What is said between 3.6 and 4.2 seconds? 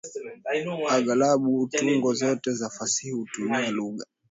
lugha.